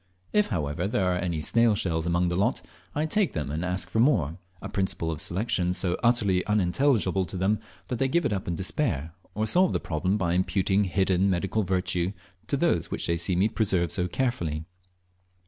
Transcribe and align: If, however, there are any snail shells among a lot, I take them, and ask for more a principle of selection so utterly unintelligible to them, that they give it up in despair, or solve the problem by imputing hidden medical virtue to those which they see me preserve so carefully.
If, 0.33 0.47
however, 0.47 0.87
there 0.87 1.11
are 1.13 1.19
any 1.19 1.41
snail 1.43 1.75
shells 1.75 2.07
among 2.07 2.31
a 2.31 2.35
lot, 2.35 2.63
I 2.95 3.05
take 3.05 3.33
them, 3.33 3.51
and 3.51 3.63
ask 3.63 3.87
for 3.87 3.99
more 3.99 4.39
a 4.59 4.67
principle 4.67 5.11
of 5.11 5.21
selection 5.21 5.75
so 5.75 5.95
utterly 6.01 6.43
unintelligible 6.47 7.23
to 7.25 7.37
them, 7.37 7.59
that 7.87 7.99
they 7.99 8.07
give 8.07 8.25
it 8.25 8.33
up 8.33 8.47
in 8.47 8.55
despair, 8.55 9.13
or 9.35 9.45
solve 9.45 9.73
the 9.73 9.79
problem 9.79 10.17
by 10.17 10.33
imputing 10.33 10.85
hidden 10.85 11.29
medical 11.29 11.61
virtue 11.61 12.13
to 12.47 12.57
those 12.57 12.89
which 12.89 13.05
they 13.05 13.15
see 13.15 13.35
me 13.35 13.47
preserve 13.47 13.91
so 13.91 14.07
carefully. 14.07 14.65